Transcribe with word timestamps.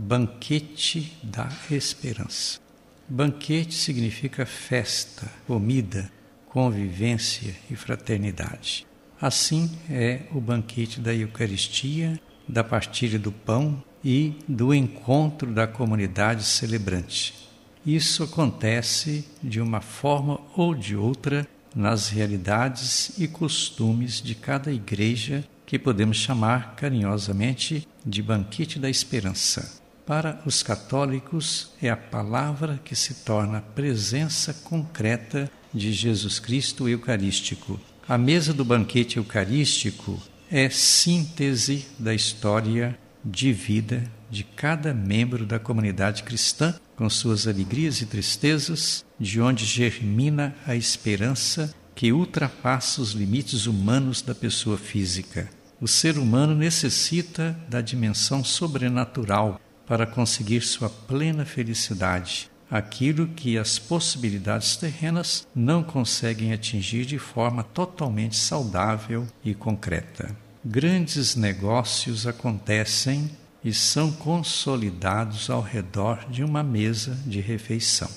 Banquete 0.00 1.12
da 1.24 1.50
Esperança. 1.68 2.60
Banquete 3.08 3.74
significa 3.74 4.46
festa, 4.46 5.28
comida, 5.44 6.08
convivência 6.46 7.52
e 7.68 7.74
fraternidade. 7.74 8.86
Assim 9.20 9.68
é 9.90 10.22
o 10.32 10.40
banquete 10.40 11.00
da 11.00 11.12
Eucaristia, 11.12 12.18
da 12.48 12.62
partilha 12.62 13.18
do 13.18 13.32
pão 13.32 13.82
e 14.04 14.34
do 14.46 14.72
encontro 14.72 15.52
da 15.52 15.66
comunidade 15.66 16.44
celebrante. 16.44 17.34
Isso 17.84 18.22
acontece 18.22 19.26
de 19.42 19.60
uma 19.60 19.80
forma 19.80 20.40
ou 20.56 20.76
de 20.76 20.94
outra 20.94 21.46
nas 21.74 22.08
realidades 22.08 23.18
e 23.18 23.26
costumes 23.26 24.22
de 24.22 24.36
cada 24.36 24.70
igreja 24.70 25.44
que 25.66 25.78
podemos 25.78 26.18
chamar 26.18 26.76
carinhosamente 26.76 27.86
de 28.06 28.22
banquete 28.22 28.78
da 28.78 28.88
esperança. 28.88 29.77
Para 30.08 30.40
os 30.46 30.62
católicos, 30.62 31.70
é 31.82 31.90
a 31.90 31.96
palavra 31.96 32.80
que 32.82 32.96
se 32.96 33.12
torna 33.26 33.60
presença 33.60 34.54
concreta 34.54 35.50
de 35.72 35.92
Jesus 35.92 36.38
Cristo 36.38 36.88
Eucarístico. 36.88 37.78
A 38.08 38.16
mesa 38.16 38.54
do 38.54 38.64
banquete 38.64 39.18
eucarístico 39.18 40.18
é 40.50 40.70
síntese 40.70 41.86
da 41.98 42.14
história 42.14 42.98
de 43.22 43.52
vida 43.52 44.02
de 44.30 44.44
cada 44.44 44.94
membro 44.94 45.44
da 45.44 45.58
comunidade 45.58 46.22
cristã, 46.22 46.74
com 46.96 47.10
suas 47.10 47.46
alegrias 47.46 48.00
e 48.00 48.06
tristezas, 48.06 49.04
de 49.20 49.42
onde 49.42 49.66
germina 49.66 50.56
a 50.66 50.74
esperança 50.74 51.74
que 51.94 52.14
ultrapassa 52.14 53.02
os 53.02 53.10
limites 53.10 53.66
humanos 53.66 54.22
da 54.22 54.34
pessoa 54.34 54.78
física. 54.78 55.50
O 55.78 55.86
ser 55.86 56.16
humano 56.16 56.54
necessita 56.54 57.54
da 57.68 57.82
dimensão 57.82 58.42
sobrenatural 58.42 59.60
para 59.88 60.06
conseguir 60.06 60.60
sua 60.60 60.90
plena 60.90 61.46
felicidade, 61.46 62.50
aquilo 62.70 63.26
que 63.28 63.56
as 63.56 63.78
possibilidades 63.78 64.76
terrenas 64.76 65.48
não 65.54 65.82
conseguem 65.82 66.52
atingir 66.52 67.06
de 67.06 67.18
forma 67.18 67.64
totalmente 67.64 68.36
saudável 68.36 69.26
e 69.42 69.54
concreta. 69.54 70.36
Grandes 70.62 71.34
negócios 71.34 72.26
acontecem 72.26 73.30
e 73.64 73.72
são 73.72 74.12
consolidados 74.12 75.48
ao 75.48 75.62
redor 75.62 76.26
de 76.28 76.44
uma 76.44 76.62
mesa 76.62 77.18
de 77.24 77.40
refeição. 77.40 78.10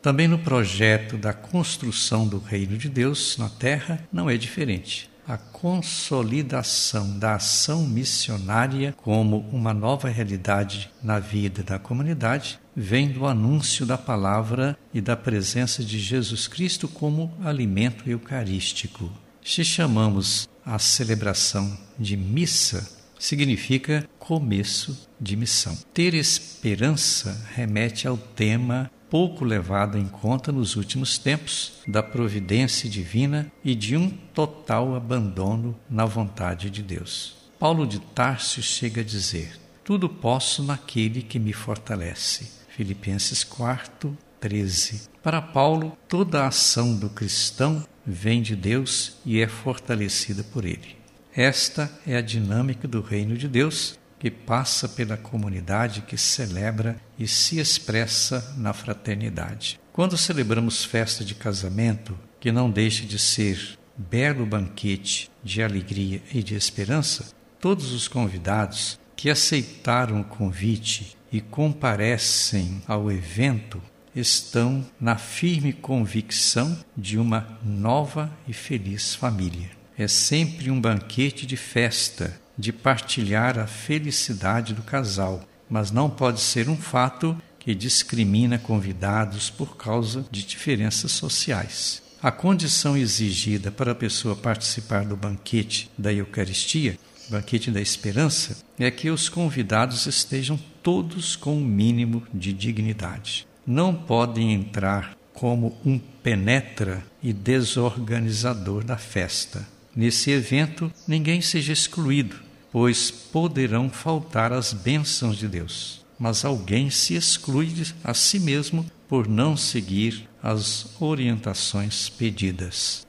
Também 0.00 0.26
no 0.26 0.38
projeto 0.38 1.18
da 1.18 1.34
construção 1.34 2.26
do 2.26 2.38
reino 2.38 2.78
de 2.78 2.88
Deus 2.88 3.36
na 3.36 3.50
terra 3.50 4.02
não 4.10 4.30
é 4.30 4.38
diferente 4.38 5.10
a 5.28 5.36
consolidação 5.36 7.18
da 7.18 7.34
ação 7.34 7.86
missionária 7.86 8.94
como 8.96 9.40
uma 9.52 9.74
nova 9.74 10.08
realidade 10.08 10.90
na 11.02 11.18
vida 11.18 11.62
da 11.62 11.78
comunidade 11.78 12.58
vem 12.74 13.10
do 13.12 13.26
anúncio 13.26 13.84
da 13.84 13.98
palavra 13.98 14.74
e 14.94 15.02
da 15.02 15.14
presença 15.14 15.84
de 15.84 15.98
Jesus 15.98 16.48
Cristo 16.48 16.88
como 16.88 17.30
alimento 17.44 18.08
eucarístico. 18.08 19.12
Se 19.44 19.62
chamamos 19.62 20.48
a 20.64 20.78
celebração 20.78 21.76
de 21.98 22.16
missa, 22.16 22.88
significa 23.18 24.08
começo 24.18 25.08
de 25.20 25.36
missão. 25.36 25.76
Ter 25.92 26.14
esperança 26.14 27.46
remete 27.54 28.08
ao 28.08 28.16
tema 28.16 28.90
pouco 29.10 29.44
levado 29.44 29.98
em 29.98 30.06
conta 30.06 30.52
nos 30.52 30.76
últimos 30.76 31.18
tempos 31.18 31.80
da 31.86 32.02
providência 32.02 32.88
divina 32.88 33.50
e 33.64 33.74
de 33.74 33.96
um 33.96 34.10
total 34.10 34.94
abandono 34.94 35.78
na 35.88 36.04
vontade 36.04 36.70
de 36.70 36.82
Deus. 36.82 37.36
Paulo 37.58 37.86
de 37.86 37.98
Tarso 37.98 38.62
chega 38.62 39.00
a 39.00 39.04
dizer: 39.04 39.58
Tudo 39.82 40.08
posso 40.08 40.62
naquele 40.62 41.22
que 41.22 41.38
me 41.38 41.52
fortalece. 41.52 42.52
Filipenses 42.68 43.42
4, 43.42 44.16
13. 44.40 45.08
Para 45.22 45.42
Paulo, 45.42 45.96
toda 46.08 46.42
a 46.42 46.48
ação 46.48 46.94
do 46.96 47.08
cristão 47.08 47.84
vem 48.06 48.40
de 48.40 48.54
Deus 48.54 49.16
e 49.26 49.40
é 49.40 49.48
fortalecida 49.48 50.44
por 50.44 50.64
ele. 50.64 50.96
Esta 51.34 51.90
é 52.06 52.16
a 52.16 52.20
dinâmica 52.20 52.88
do 52.88 53.00
reino 53.00 53.36
de 53.36 53.48
Deus 53.48 53.98
que 54.18 54.30
passa 54.30 54.88
pela 54.88 55.16
comunidade 55.16 56.02
que 56.02 56.16
celebra 56.16 56.96
e 57.18 57.28
se 57.28 57.58
expressa 57.58 58.54
na 58.56 58.72
fraternidade. 58.72 59.80
Quando 59.92 60.16
celebramos 60.16 60.84
festa 60.84 61.24
de 61.24 61.34
casamento, 61.34 62.18
que 62.40 62.52
não 62.52 62.70
deixa 62.70 63.04
de 63.04 63.18
ser 63.18 63.78
belo 63.96 64.46
banquete 64.46 65.30
de 65.42 65.62
alegria 65.62 66.22
e 66.32 66.42
de 66.42 66.54
esperança, 66.54 67.32
todos 67.60 67.92
os 67.92 68.06
convidados 68.06 68.98
que 69.16 69.28
aceitaram 69.28 70.20
o 70.20 70.24
convite 70.24 71.16
e 71.32 71.40
comparecem 71.40 72.80
ao 72.86 73.10
evento 73.10 73.82
estão 74.14 74.86
na 75.00 75.16
firme 75.16 75.72
convicção 75.72 76.78
de 76.96 77.18
uma 77.18 77.58
nova 77.64 78.32
e 78.46 78.52
feliz 78.52 79.14
família. 79.14 79.70
É 79.96 80.06
sempre 80.06 80.70
um 80.70 80.80
banquete 80.80 81.44
de 81.44 81.56
festa 81.56 82.40
de 82.58 82.72
partilhar 82.72 83.58
a 83.58 83.66
felicidade 83.66 84.74
do 84.74 84.82
casal, 84.82 85.44
mas 85.70 85.90
não 85.92 86.10
pode 86.10 86.40
ser 86.40 86.68
um 86.68 86.76
fato 86.76 87.40
que 87.58 87.74
discrimina 87.74 88.58
convidados 88.58 89.48
por 89.48 89.76
causa 89.76 90.24
de 90.30 90.44
diferenças 90.44 91.12
sociais. 91.12 92.02
A 92.20 92.32
condição 92.32 92.96
exigida 92.96 93.70
para 93.70 93.92
a 93.92 93.94
pessoa 93.94 94.34
participar 94.34 95.04
do 95.04 95.16
banquete 95.16 95.88
da 95.96 96.12
Eucaristia, 96.12 96.98
banquete 97.30 97.70
da 97.70 97.80
esperança, 97.80 98.64
é 98.78 98.90
que 98.90 99.08
os 99.08 99.28
convidados 99.28 100.06
estejam 100.06 100.58
todos 100.82 101.36
com 101.36 101.54
o 101.54 101.60
um 101.60 101.64
mínimo 101.64 102.26
de 102.34 102.52
dignidade. 102.52 103.46
Não 103.64 103.94
podem 103.94 104.52
entrar 104.52 105.16
como 105.32 105.78
um 105.84 105.98
penetra 105.98 107.06
e 107.22 107.32
desorganizador 107.32 108.82
da 108.82 108.96
festa. 108.96 109.68
Nesse 109.94 110.30
evento, 110.30 110.92
ninguém 111.06 111.40
seja 111.40 111.72
excluído, 111.72 112.47
pois 112.78 113.10
poderão 113.10 113.90
faltar 113.90 114.52
as 114.52 114.72
bênçãos 114.72 115.36
de 115.36 115.48
Deus. 115.48 116.06
Mas 116.16 116.44
alguém 116.44 116.90
se 116.90 117.16
exclui 117.16 117.74
a 118.04 118.14
si 118.14 118.38
mesmo 118.38 118.86
por 119.08 119.26
não 119.26 119.56
seguir 119.56 120.28
as 120.40 120.86
orientações 121.00 122.08
pedidas. 122.08 123.04